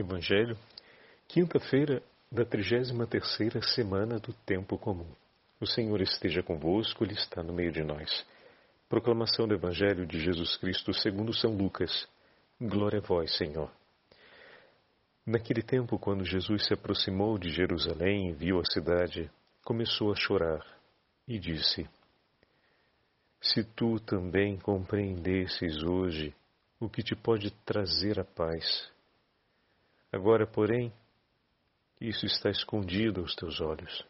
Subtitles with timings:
[0.00, 0.56] Evangelho,
[1.26, 5.10] quinta-feira da 33ª semana do tempo comum.
[5.60, 8.24] O Senhor esteja convosco, ele está no meio de nós.
[8.88, 12.08] Proclamação do Evangelho de Jesus Cristo segundo São Lucas.
[12.60, 13.70] Glória a vós, Senhor.
[15.26, 19.30] Naquele tempo, quando Jesus se aproximou de Jerusalém e viu a cidade,
[19.64, 20.64] começou a chorar
[21.26, 21.88] e disse:
[23.40, 26.34] Se tu também compreendesses hoje
[26.80, 28.90] o que te pode trazer a paz,
[30.12, 30.92] Agora, porém,
[32.00, 34.06] isso está escondido aos teus olhos.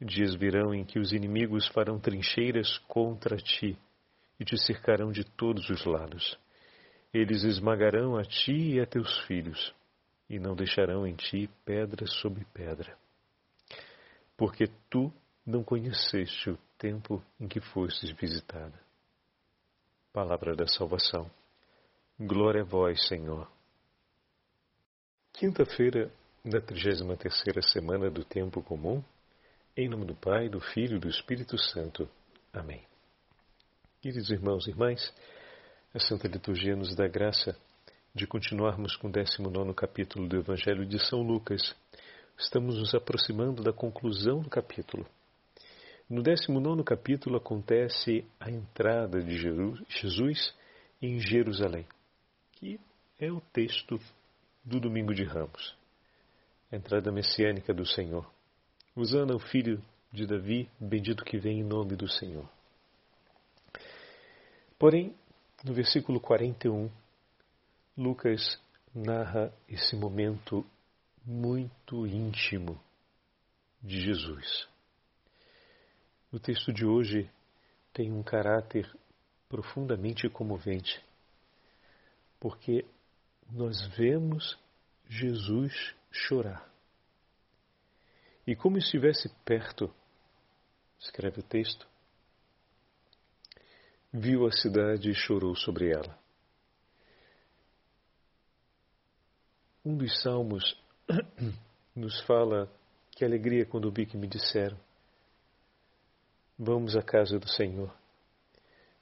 [0.00, 3.78] Dias virão em que os inimigos farão trincheiras contra ti
[4.38, 6.36] e te cercarão de todos os lados.
[7.14, 9.72] Eles esmagarão a ti e a teus filhos,
[10.28, 12.96] e não deixarão em ti pedra sobre pedra.
[14.36, 15.12] Porque tu
[15.46, 18.78] não conheceste o tempo em que fostes visitada.
[20.12, 21.30] Palavra da salvação.
[22.18, 23.48] Glória a vós, Senhor.
[25.34, 26.12] Quinta-feira
[26.44, 29.02] da 33ª semana do Tempo Comum,
[29.74, 32.08] em nome do Pai, do Filho e do Espírito Santo.
[32.52, 32.82] Amém.
[34.00, 35.12] Queridos irmãos e irmãs,
[35.94, 37.56] a Santa Liturgia nos dá graça
[38.14, 41.74] de continuarmos com o 19 capítulo do Evangelho de São Lucas.
[42.38, 45.06] Estamos nos aproximando da conclusão do capítulo.
[46.08, 50.54] No 19 capítulo acontece a entrada de Jesus
[51.00, 51.86] em Jerusalém,
[52.52, 52.78] que
[53.18, 53.98] é o texto
[54.64, 55.76] do domingo de Ramos.
[56.70, 58.30] A entrada messiânica do Senhor.
[58.94, 59.82] Usando o filho
[60.12, 62.48] de Davi, bendito que vem em nome do Senhor.
[64.78, 65.14] Porém,
[65.64, 66.90] no versículo 41,
[67.96, 68.60] Lucas
[68.94, 70.66] narra esse momento
[71.24, 72.80] muito íntimo
[73.82, 74.68] de Jesus.
[76.32, 77.30] O texto de hoje
[77.92, 78.90] tem um caráter
[79.48, 81.02] profundamente comovente,
[82.40, 82.84] porque
[83.52, 84.58] nós vemos
[85.08, 86.70] Jesus chorar.
[88.46, 89.94] E como estivesse perto,
[90.98, 91.86] escreve o texto,
[94.10, 96.18] viu a cidade e chorou sobre ela.
[99.84, 100.80] Um dos salmos
[101.94, 102.72] nos fala
[103.10, 104.78] que alegria quando vi que me disseram:
[106.58, 107.94] Vamos à casa do Senhor.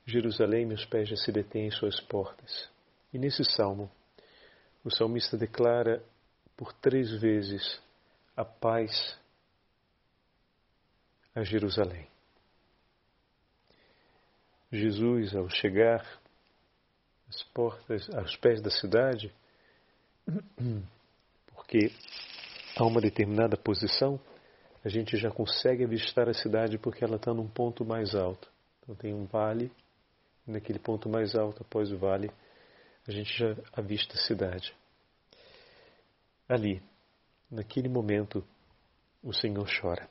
[0.05, 2.69] Jerusalém, meus pés já se detêm em suas portas.
[3.13, 3.91] E nesse salmo,
[4.85, 6.03] o salmista declara
[6.57, 7.81] por três vezes
[8.37, 9.19] a paz
[11.35, 12.07] a Jerusalém.
[14.73, 16.07] Jesus, ao chegar
[17.29, 19.33] às portas, aos pés da cidade,
[21.55, 21.93] porque
[22.77, 24.21] a uma determinada posição,
[24.85, 28.51] a gente já consegue avistar a cidade porque ela está num ponto mais alto.
[28.83, 29.71] Então tem um vale,
[30.47, 32.31] e naquele ponto mais alto, após o vale,
[33.07, 34.75] a gente já avista a cidade.
[36.49, 36.83] Ali,
[37.51, 38.45] naquele momento,
[39.23, 40.09] o Senhor chora.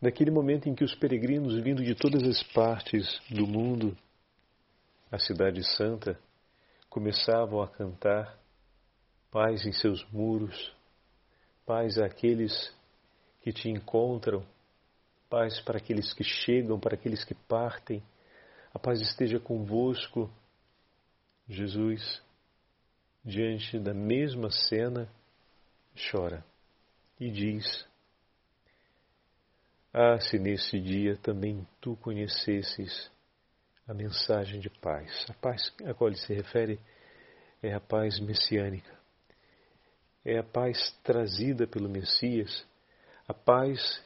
[0.00, 3.96] Naquele momento em que os peregrinos vindo de todas as partes do mundo,
[5.12, 6.18] a Cidade Santa,
[6.88, 8.38] começavam a cantar
[9.30, 10.74] paz em seus muros,
[11.66, 12.74] paz àqueles
[13.42, 14.44] que te encontram,
[15.28, 18.02] paz para aqueles que chegam, para aqueles que partem,
[18.72, 20.30] a paz esteja convosco
[21.50, 22.22] Jesus,
[23.24, 25.08] diante da mesma cena,
[26.10, 26.44] chora
[27.18, 27.84] e diz:
[29.92, 33.10] Ah, se nesse dia também tu conhecesses
[33.88, 35.26] a mensagem de paz.
[35.28, 36.78] A paz a qual ele se refere
[37.60, 38.96] é a paz messiânica.
[40.24, 42.64] É a paz trazida pelo Messias,
[43.26, 44.00] a paz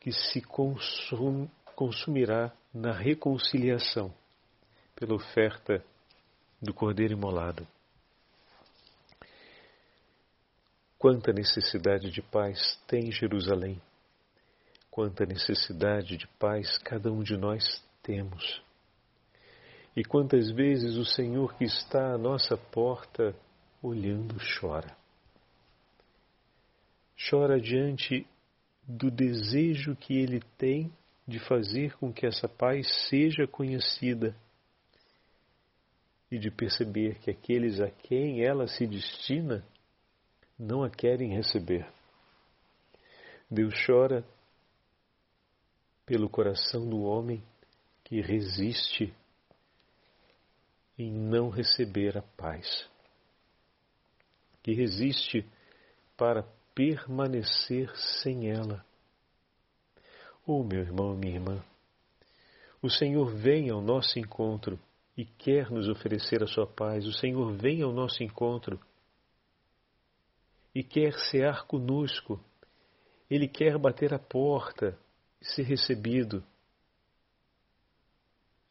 [0.00, 4.12] que se consum, consumirá na reconciliação
[4.96, 5.84] pela oferta
[6.60, 7.66] do cordeiro imolado.
[10.98, 13.80] Quanta necessidade de paz tem Jerusalém,
[14.90, 18.62] quanta necessidade de paz cada um de nós temos.
[19.96, 23.34] E quantas vezes o Senhor que está à nossa porta
[23.82, 24.94] olhando chora.
[27.30, 28.26] Chora diante
[28.86, 30.92] do desejo que ele tem
[31.26, 34.34] de fazer com que essa paz seja conhecida
[36.30, 39.64] e de perceber que aqueles a quem ela se destina
[40.58, 41.90] não a querem receber.
[43.50, 44.24] Deus chora
[46.06, 47.42] pelo coração do homem
[48.04, 49.12] que resiste
[50.98, 52.88] em não receber a paz,
[54.62, 55.44] que resiste
[56.16, 56.44] para
[56.74, 57.90] permanecer
[58.22, 58.84] sem ela.
[60.46, 61.64] Oh, meu irmão, minha irmã,
[62.82, 64.78] o Senhor vem ao nosso encontro
[65.20, 67.04] e quer nos oferecer a sua paz.
[67.04, 68.80] O Senhor vem ao nosso encontro
[70.74, 72.42] e quer cear conosco.
[73.30, 74.98] Ele quer bater a porta
[75.38, 76.42] e ser recebido.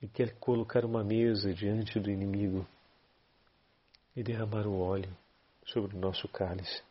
[0.01, 2.67] E quer colocar uma mesa diante do inimigo
[4.15, 5.15] e derramar o óleo
[5.63, 6.81] sobre o nosso cálice.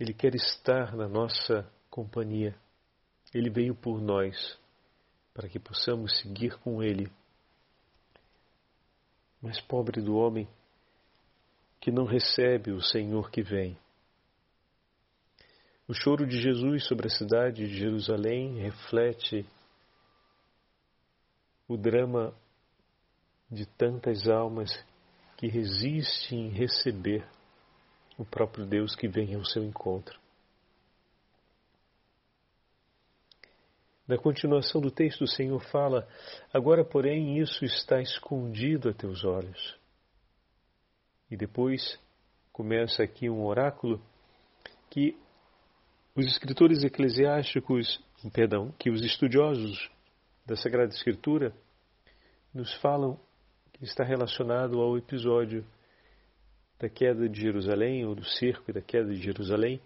[0.00, 2.58] Ele quer estar na nossa companhia.
[3.34, 4.58] Ele veio por nós
[5.36, 7.12] para que possamos seguir com Ele.
[9.42, 10.48] Mas pobre do homem
[11.78, 13.78] que não recebe o Senhor que vem.
[15.86, 19.44] O choro de Jesus sobre a cidade de Jerusalém reflete
[21.68, 22.34] o drama
[23.50, 24.70] de tantas almas
[25.36, 27.28] que resistem em receber
[28.16, 30.18] o próprio Deus que vem ao seu encontro.
[34.06, 36.06] Na continuação do texto, o Senhor fala:
[36.52, 39.76] Agora, porém, isso está escondido a teus olhos.
[41.28, 41.98] E depois
[42.52, 44.00] começa aqui um oráculo
[44.88, 45.16] que
[46.14, 48.00] os escritores eclesiásticos,
[48.32, 49.90] perdão, que os estudiosos
[50.46, 51.52] da Sagrada Escritura
[52.54, 53.18] nos falam
[53.72, 55.66] que está relacionado ao episódio
[56.78, 59.80] da queda de Jerusalém, ou do cerco e da queda de Jerusalém,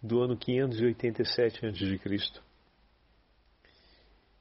[0.00, 2.47] do ano 587 a.C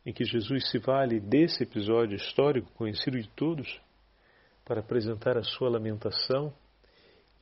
[0.08, 3.78] em que Jesus se vale desse episódio histórico conhecido de todos
[4.64, 6.54] para apresentar a sua lamentação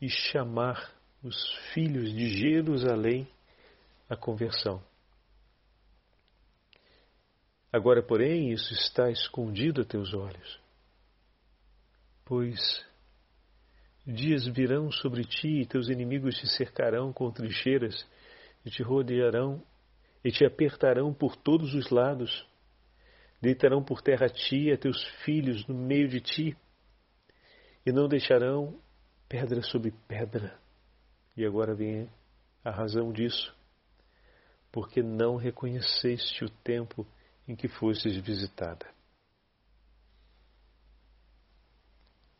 [0.01, 0.91] e chamar
[1.23, 1.35] os
[1.75, 3.27] filhos de Jerusalém
[4.09, 4.81] à conversão.
[7.71, 10.59] Agora, porém, isso está escondido a teus olhos,
[12.25, 12.83] pois
[14.07, 18.07] dias virão sobre ti e teus inimigos te cercarão com trincheiras
[18.65, 19.61] e te rodearão
[20.23, 22.54] e te apertarão por todos os lados
[23.45, 26.57] Deitarão por terra a ti e a teus filhos no meio de ti,
[27.85, 28.75] e não deixarão
[29.29, 30.59] pedra sobre pedra.
[31.37, 32.09] E agora vem
[32.63, 33.55] a razão disso,
[34.71, 37.05] porque não reconheceste o tempo
[37.47, 38.91] em que fostes visitada.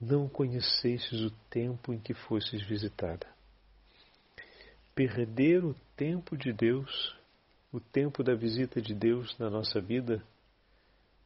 [0.02, 3.28] Não conhecestes o tempo em que fostes visitada.
[4.96, 7.16] Perder o tempo de Deus,
[7.72, 10.26] o tempo da visita de Deus na nossa vida,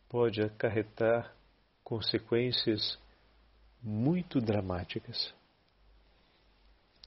[0.09, 1.33] pode acarretar
[1.83, 2.97] consequências
[3.81, 5.33] muito dramáticas.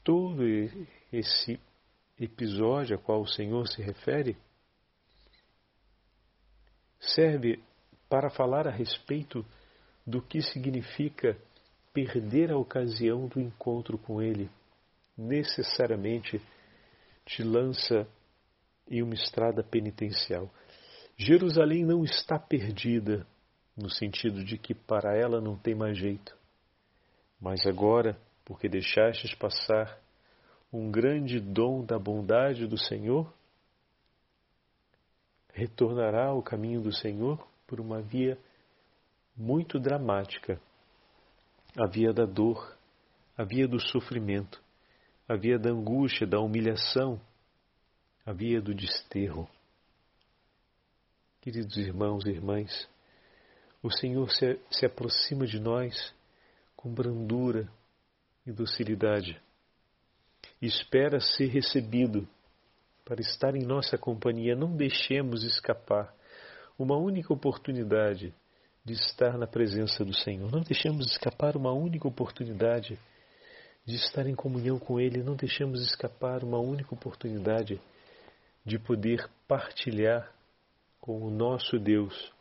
[0.04, 0.42] Todo
[1.12, 1.60] esse
[2.18, 4.36] episódio a qual o Senhor se refere
[7.00, 7.62] serve
[8.08, 9.44] para falar a respeito
[10.06, 11.36] do que significa
[11.92, 14.48] perder a ocasião do encontro com Ele.
[15.16, 16.40] Necessariamente
[17.24, 18.06] te lança
[18.88, 20.50] em uma estrada penitencial.
[21.24, 23.26] Jerusalém não está perdida,
[23.76, 26.36] no sentido de que para ela não tem mais jeito.
[27.40, 29.98] Mas agora, porque deixastes passar
[30.72, 33.32] um grande dom da bondade do Senhor,
[35.52, 38.38] retornará ao caminho do Senhor por uma via
[39.36, 40.60] muito dramática
[41.78, 42.76] a via da dor,
[43.36, 44.62] a via do sofrimento,
[45.26, 47.20] a via da angústia, da humilhação,
[48.26, 49.48] a via do desterro.
[51.42, 52.88] Queridos irmãos e irmãs,
[53.82, 56.14] o Senhor se, se aproxima de nós
[56.76, 57.68] com brandura
[58.46, 59.42] e docilidade
[60.60, 62.28] e espera ser recebido
[63.04, 64.54] para estar em nossa companhia.
[64.54, 66.14] Não deixemos escapar
[66.78, 68.32] uma única oportunidade
[68.84, 70.48] de estar na presença do Senhor.
[70.48, 72.96] Não deixemos escapar uma única oportunidade
[73.84, 75.24] de estar em comunhão com Ele.
[75.24, 77.80] Não deixemos escapar uma única oportunidade
[78.64, 80.32] de poder partilhar
[81.02, 82.32] com o nosso Deus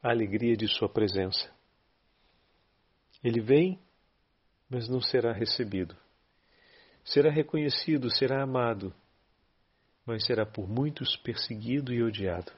[0.00, 1.52] a alegria de Sua presença.
[3.24, 3.78] Ele vem,
[4.68, 5.96] mas não será recebido.
[7.04, 8.94] Será reconhecido, será amado,
[10.06, 12.52] mas será por muitos perseguido e odiado.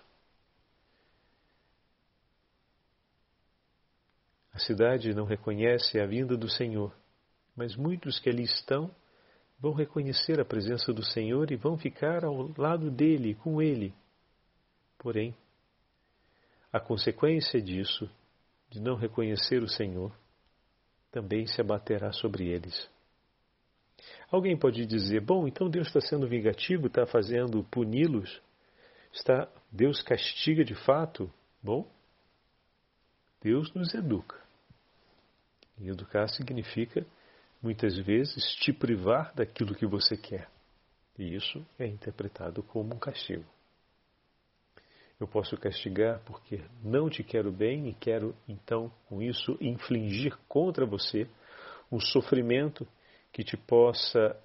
[4.52, 6.94] A cidade não reconhece a vinda do Senhor,
[7.56, 8.94] mas muitos que ali estão
[9.58, 13.94] vão reconhecer a presença do Senhor e vão ficar ao lado dele, com ele,
[15.02, 15.35] Porém,
[16.73, 18.09] a consequência disso,
[18.71, 20.16] de não reconhecer o Senhor,
[21.11, 22.88] também se abaterá sobre eles.
[24.30, 28.40] Alguém pode dizer: bom, então Deus está sendo vingativo, está fazendo puni-los?
[29.12, 31.28] Está, Deus castiga de fato?
[31.61, 31.85] Bom,
[33.42, 34.40] Deus nos educa.
[35.80, 37.04] E educar significa,
[37.61, 40.49] muitas vezes, te privar daquilo que você quer.
[41.18, 43.51] E isso é interpretado como um castigo.
[45.21, 50.85] Eu posso castigar porque não te quero bem e quero, então, com isso, infligir contra
[50.85, 51.28] você
[51.90, 52.87] um sofrimento
[53.33, 54.37] que te possa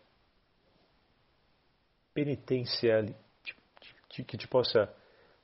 [2.13, 3.05] penitenciar,
[4.09, 4.93] que te possa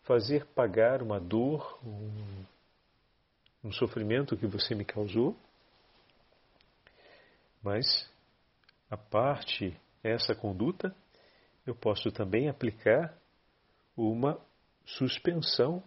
[0.03, 2.45] fazer pagar uma dor, um,
[3.63, 5.35] um sofrimento que você me causou.
[7.61, 8.09] Mas,
[8.89, 10.93] a parte essa conduta,
[11.65, 13.17] eu posso também aplicar
[13.95, 14.39] uma
[14.85, 15.83] suspensão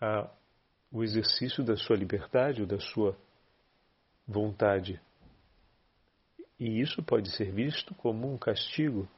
[0.00, 3.16] ao exercício da sua liberdade ou da sua
[4.26, 5.00] vontade.
[6.58, 9.08] E isso pode ser visto como um castigo.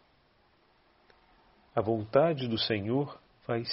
[1.75, 3.65] A vontade do Senhor vai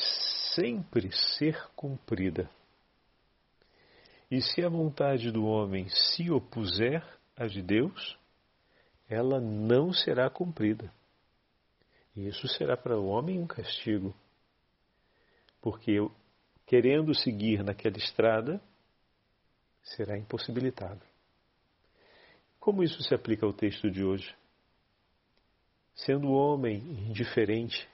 [0.54, 2.50] sempre ser cumprida.
[4.30, 7.04] E se a vontade do homem se opuser
[7.38, 8.18] à de Deus,
[9.08, 10.92] ela não será cumprida.
[12.16, 14.14] E isso será para o homem um castigo.
[15.64, 15.98] Porque
[16.66, 18.62] querendo seguir naquela estrada,
[19.82, 21.02] será impossibilitado.
[22.60, 24.36] Como isso se aplica ao texto de hoje?
[25.96, 27.90] Sendo o homem indiferente,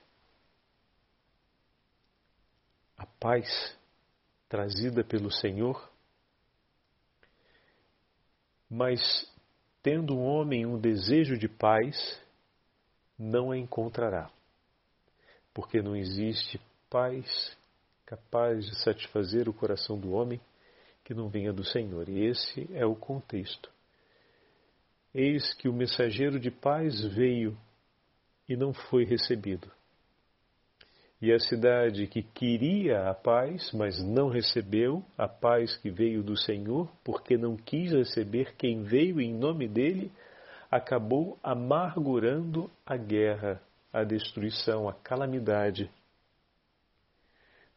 [2.98, 3.78] a paz
[4.48, 5.88] trazida pelo Senhor,
[8.68, 9.00] mas
[9.80, 12.20] tendo um homem um desejo de paz,
[13.16, 14.28] não a encontrará,
[15.54, 17.56] porque não existe paz
[18.10, 20.40] capaz de satisfazer o coração do homem
[21.04, 22.08] que não venha do Senhor.
[22.08, 23.70] E esse é o contexto.
[25.14, 27.56] Eis que o mensageiro de paz veio
[28.48, 29.70] e não foi recebido.
[31.22, 36.36] E a cidade que queria a paz, mas não recebeu a paz que veio do
[36.36, 40.10] Senhor, porque não quis receber quem veio em nome dele,
[40.68, 43.62] acabou amargurando a guerra,
[43.92, 45.88] a destruição, a calamidade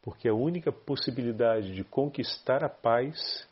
[0.04, 3.48] porque a única possibilidade de conquistar a paz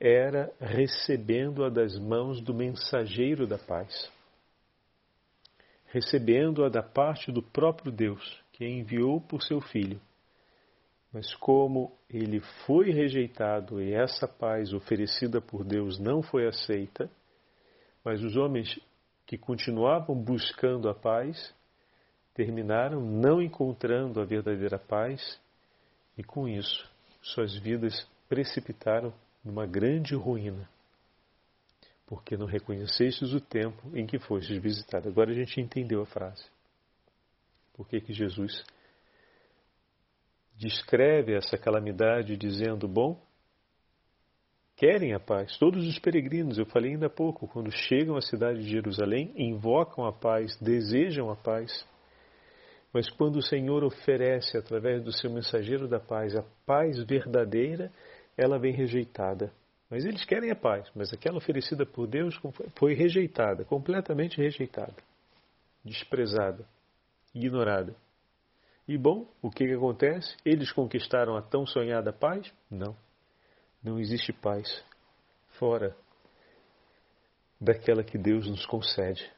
[0.00, 4.10] era recebendo-a das mãos do mensageiro da paz,
[5.86, 10.00] recebendo-a da parte do próprio Deus, que a enviou por seu Filho.
[11.12, 17.08] Mas como ele foi rejeitado e essa paz oferecida por Deus não foi aceita,
[18.04, 18.80] mas os homens
[19.24, 21.54] que continuavam buscando a paz
[22.34, 25.40] terminaram não encontrando a verdadeira paz
[26.16, 26.88] e com isso
[27.22, 29.12] suas vidas precipitaram
[29.44, 30.68] numa grande ruína,
[32.06, 35.08] porque não reconhecestes o tempo em que fostes visitado.
[35.08, 36.44] Agora a gente entendeu a frase.
[37.74, 38.64] Por que, que Jesus
[40.56, 43.20] descreve essa calamidade dizendo: Bom,
[44.76, 45.56] querem a paz.
[45.58, 50.06] Todos os peregrinos, eu falei ainda há pouco, quando chegam à cidade de Jerusalém, invocam
[50.06, 51.86] a paz, desejam a paz.
[52.94, 57.90] Mas quando o Senhor oferece, através do seu mensageiro da paz, a paz verdadeira,
[58.36, 59.52] ela vem rejeitada.
[59.90, 62.40] Mas eles querem a paz, mas aquela oferecida por Deus
[62.78, 64.94] foi rejeitada, completamente rejeitada,
[65.84, 66.64] desprezada,
[67.34, 67.96] ignorada.
[68.86, 70.36] E bom, o que, que acontece?
[70.44, 72.52] Eles conquistaram a tão sonhada paz?
[72.70, 72.96] Não.
[73.82, 74.84] Não existe paz
[75.58, 75.96] fora
[77.60, 79.33] daquela que Deus nos concede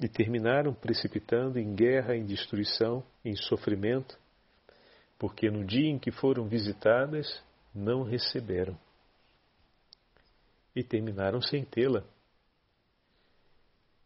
[0.00, 4.18] e terminaram precipitando em guerra, em destruição, em sofrimento,
[5.18, 7.42] porque no dia em que foram visitadas,
[7.74, 8.76] não receberam.
[10.74, 12.02] E terminaram sem tê-la.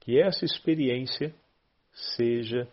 [0.00, 1.32] Que essa experiência
[2.16, 2.68] seja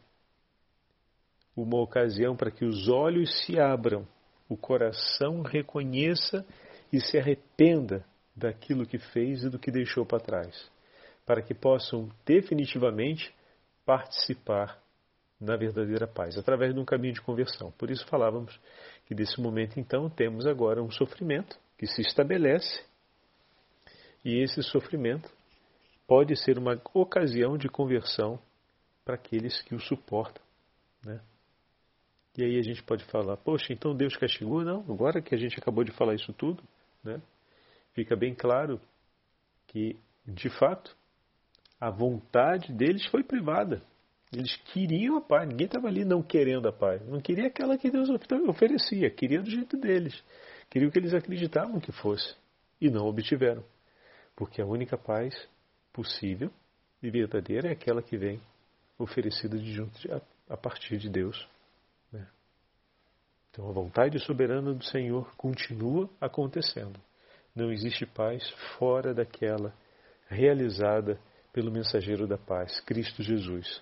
[1.56, 4.08] uma ocasião para que os olhos se abram,
[4.50, 6.46] o coração reconheça
[6.92, 8.04] e se arrependa
[8.36, 10.72] daquilo que fez e do que deixou para trás
[11.32, 13.34] para que possam definitivamente
[13.86, 14.78] participar
[15.40, 17.72] na verdadeira paz, através de um caminho de conversão.
[17.72, 18.60] Por isso falávamos
[19.06, 22.84] que desse momento então temos agora um sofrimento que se estabelece
[24.26, 25.32] e esse sofrimento
[26.06, 28.38] pode ser uma ocasião de conversão
[29.06, 30.44] para aqueles que o suportam.
[31.06, 31.22] Né?
[32.38, 34.66] E aí a gente pode falar, poxa, então Deus castigou?
[34.66, 36.62] Não, agora que a gente acabou de falar isso tudo,
[37.02, 37.22] né?
[37.94, 38.82] fica bem claro
[39.66, 39.98] que,
[40.28, 41.00] de fato,
[41.82, 43.82] a vontade deles foi privada.
[44.32, 47.02] Eles queriam a paz, ninguém estava ali não querendo a paz.
[47.08, 48.08] Não queria aquela que Deus
[48.48, 50.24] oferecia, queria do jeito deles.
[50.70, 52.36] Queria o que eles acreditavam que fosse.
[52.80, 53.64] E não obtiveram.
[54.36, 55.36] Porque a única paz
[55.92, 56.52] possível
[57.02, 58.40] e verdadeira é aquela que vem
[58.98, 59.98] oferecida de junto
[60.48, 61.48] a, partir de Deus.
[62.12, 62.26] Né?
[63.50, 67.00] Então a vontade soberana do Senhor continua acontecendo.
[67.56, 68.48] Não existe paz
[68.78, 69.74] fora daquela
[70.30, 71.20] realizada
[71.52, 73.82] pelo mensageiro da paz, Cristo Jesus.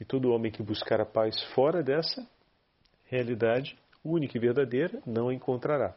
[0.00, 2.26] E todo homem que buscar a paz fora dessa
[3.04, 5.96] realidade única e verdadeira, não a encontrará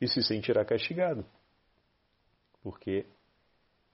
[0.00, 1.24] e se sentirá castigado,
[2.62, 3.06] porque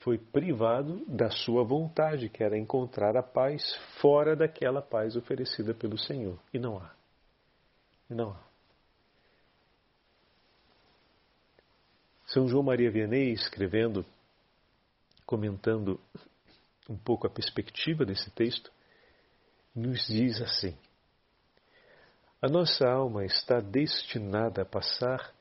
[0.01, 3.63] foi privado da sua vontade, que era encontrar a paz
[4.01, 6.39] fora daquela paz oferecida pelo Senhor.
[6.53, 6.95] E não há.
[8.11, 8.45] E não há.
[12.27, 14.05] São João Maria Vianney, escrevendo,
[15.27, 16.01] comentando
[16.89, 18.71] um pouco a perspectiva desse texto,
[19.75, 20.77] nos diz assim:
[22.41, 25.35] A nossa alma está destinada a passar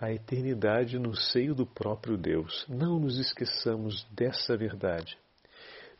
[0.00, 2.66] a eternidade no seio do próprio Deus.
[2.68, 5.18] Não nos esqueçamos dessa verdade.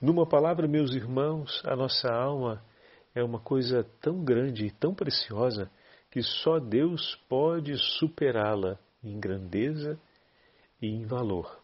[0.01, 2.63] Numa palavra, meus irmãos, a nossa alma
[3.15, 5.71] é uma coisa tão grande e tão preciosa
[6.11, 9.99] que só Deus pode superá-la em grandeza
[10.81, 11.64] e em valor.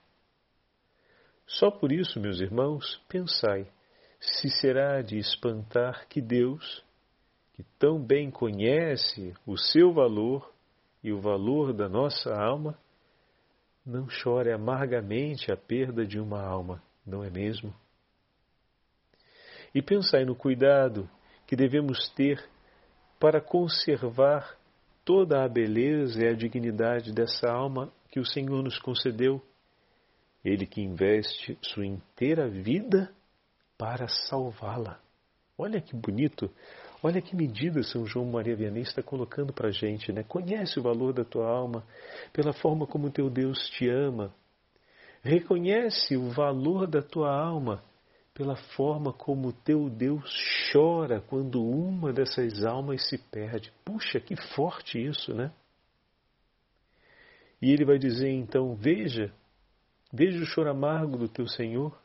[1.58, 3.66] Só por isso, meus irmãos, pensai
[4.20, 6.84] se será de espantar que Deus,
[7.54, 10.52] que tão bem conhece o seu valor
[11.02, 12.78] e o valor da nossa alma,
[13.84, 17.74] não chore amargamente a perda de uma alma, não é mesmo?
[19.74, 21.10] E pensai no cuidado
[21.48, 22.40] que devemos ter
[23.18, 24.56] para conservar
[25.04, 29.42] toda a beleza e a dignidade dessa alma que o Senhor nos concedeu.
[30.44, 33.12] Ele que investe sua inteira vida
[33.76, 34.98] para salvá-la.
[35.56, 36.50] Olha que bonito,
[37.02, 40.12] olha que medida São João Maria Vianney está colocando para a gente.
[40.12, 40.22] Né?
[40.22, 41.84] Conhece o valor da tua alma
[42.32, 44.34] pela forma como teu Deus te ama.
[45.22, 47.82] Reconhece o valor da tua alma
[48.32, 50.32] pela forma como teu Deus
[50.72, 53.70] chora quando uma dessas almas se perde.
[53.84, 55.52] Puxa, que forte isso, né?
[57.60, 59.30] E ele vai dizer então: Veja,
[60.12, 61.96] veja o choro amargo do teu Senhor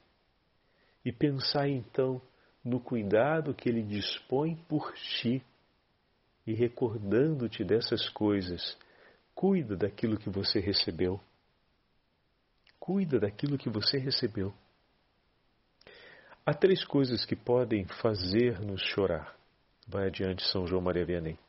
[1.03, 2.21] e pensai então
[2.63, 5.43] no cuidado que ele dispõe por ti.
[6.47, 8.77] E recordando-te dessas coisas,
[9.33, 11.19] cuida daquilo que você recebeu.
[12.79, 14.53] Cuida daquilo que você recebeu.
[16.45, 19.35] Há três coisas que podem fazer-nos chorar.
[19.87, 21.39] Vai adiante São João Maria Vianney.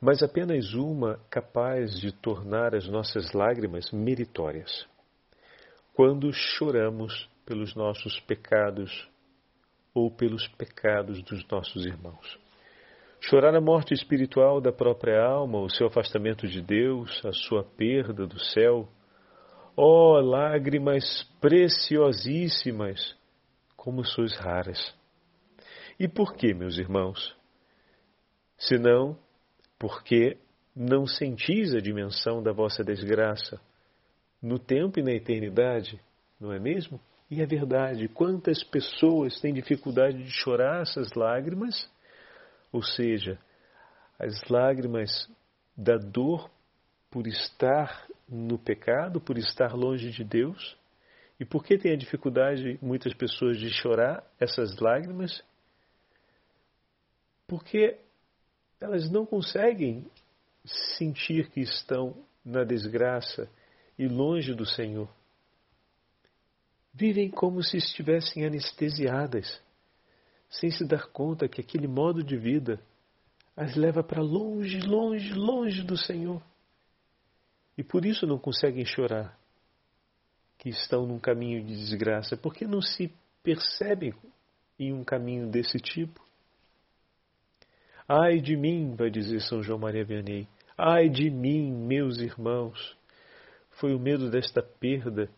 [0.00, 4.84] Mas apenas uma capaz de tornar as nossas lágrimas meritórias.
[5.94, 9.08] Quando choramos pelos nossos pecados
[9.94, 12.36] ou pelos pecados dos nossos irmãos.
[13.20, 18.26] Chorar a morte espiritual da própria alma, o seu afastamento de Deus, a sua perda
[18.26, 18.88] do céu.
[19.76, 23.16] Oh, lágrimas preciosíssimas,
[23.76, 24.92] como sois raras.
[25.96, 27.36] E por que, meus irmãos?
[28.58, 29.16] Senão,
[29.78, 30.38] porque
[30.74, 33.60] não sentis a dimensão da vossa desgraça
[34.44, 35.98] no tempo e na eternidade,
[36.38, 37.00] não é mesmo?
[37.30, 41.90] E é verdade, quantas pessoas têm dificuldade de chorar essas lágrimas,
[42.70, 43.38] ou seja,
[44.18, 45.10] as lágrimas
[45.74, 46.50] da dor
[47.10, 50.76] por estar no pecado, por estar longe de Deus.
[51.40, 55.42] E por que tem a dificuldade muitas pessoas de chorar essas lágrimas?
[57.46, 57.96] Porque
[58.78, 60.04] elas não conseguem
[60.98, 63.48] sentir que estão na desgraça
[63.98, 65.08] e longe do Senhor
[66.94, 69.60] vivem como se estivessem anestesiadas,
[70.48, 72.80] sem se dar conta que aquele modo de vida
[73.56, 76.40] as leva para longe, longe, longe do Senhor.
[77.76, 79.36] E por isso não conseguem chorar,
[80.56, 84.14] que estão num caminho de desgraça, porque não se percebem
[84.78, 86.24] em um caminho desse tipo.
[88.06, 90.46] Ai de mim, vai dizer São João Maria Vianney,
[90.78, 92.96] ai de mim, meus irmãos.
[93.78, 95.28] Foi o medo desta perda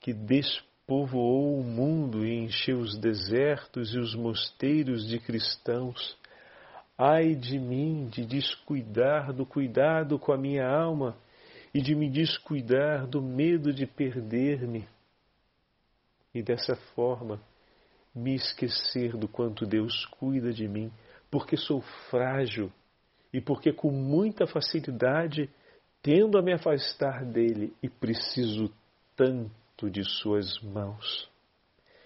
[0.00, 6.16] que despojou povoou o mundo e encheu os desertos e os mosteiros de cristãos.
[6.96, 11.16] Ai de mim de descuidar do cuidado com a minha alma
[11.72, 14.86] e de me descuidar do medo de perder-me.
[16.34, 17.40] E dessa forma
[18.14, 20.92] me esquecer do quanto Deus cuida de mim,
[21.30, 21.80] porque sou
[22.10, 22.70] frágil
[23.32, 25.50] e porque com muita facilidade
[26.04, 28.70] tendo a me afastar dele e preciso
[29.16, 31.30] tanto de suas mãos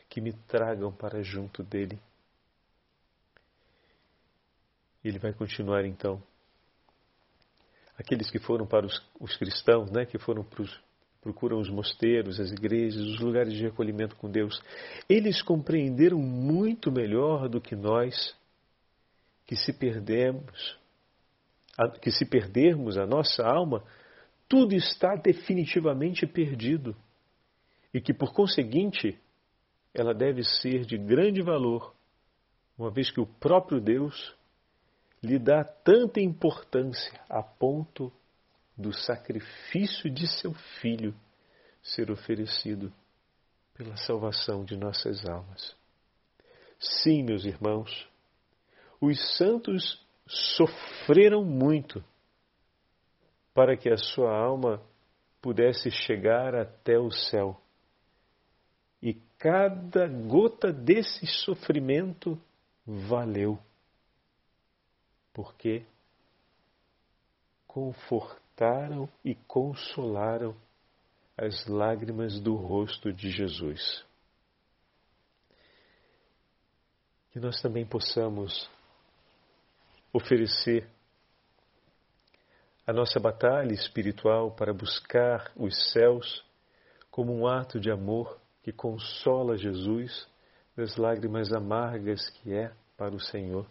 [0.09, 1.99] que me tragam para junto dele.
[5.05, 6.23] Ele vai continuar então.
[7.99, 10.81] Aqueles que foram para os, os cristãos, né, que foram para os,
[11.21, 14.63] procuram os mosteiros, as igrejas, os lugares de recolhimento com Deus,
[15.09, 18.33] eles compreenderam muito melhor do que nós
[19.45, 20.79] que se perdemos,
[22.01, 23.85] que se perdermos a nossa alma,
[24.49, 26.97] tudo está definitivamente perdido
[27.93, 29.19] e que, por conseguinte,
[29.95, 31.95] ela deve ser de grande valor,
[32.77, 34.35] uma vez que o próprio Deus
[35.23, 38.13] lhe dá tanta importância a ponto
[38.77, 41.15] do sacrifício de seu filho
[41.83, 42.93] ser oferecido
[43.75, 45.77] pela salvação de nossas almas.
[46.79, 48.09] Sim, meus irmãos,
[49.01, 52.05] os santos sofreram muito
[53.55, 54.81] para que a sua alma
[55.41, 57.61] pudesse chegar até o céu.
[59.03, 62.41] E cada gota desse sofrimento
[62.87, 63.59] valeu,
[65.33, 65.85] porque
[67.67, 70.55] confortaram e consolaram
[71.37, 74.05] as lágrimas do rosto de Jesus.
[77.31, 78.69] Que nós também possamos
[80.13, 80.89] oferecer
[82.87, 86.45] a nossa batalha espiritual para buscar os céus
[87.11, 90.27] como um ato de amor que consola Jesus
[90.77, 93.67] das lágrimas amargas que é para o Senhor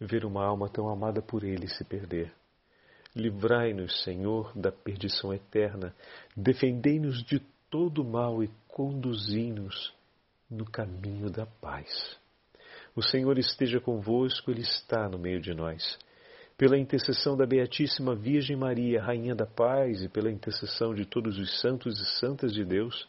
[0.00, 2.32] ver uma alma tão amada por Ele se perder.
[3.14, 5.94] Livrai-nos, Senhor, da perdição eterna,
[6.36, 9.94] defendei-nos de todo mal e conduzi-nos
[10.48, 12.18] no caminho da paz.
[12.98, 15.96] O Senhor esteja convosco, Ele está no meio de nós.
[16.56, 21.60] Pela intercessão da Beatíssima Virgem Maria, Rainha da Paz, e pela intercessão de todos os
[21.60, 23.08] santos e santas de Deus,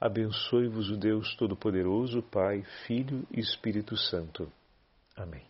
[0.00, 4.50] abençoe-vos o Deus Todo-Poderoso, Pai, Filho e Espírito Santo.
[5.14, 5.49] Amém.